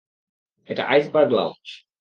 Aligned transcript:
এটা 0.69 0.83
iceberg 0.85 1.31
lounge. 1.31 1.67